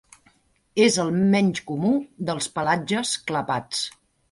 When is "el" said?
1.03-1.11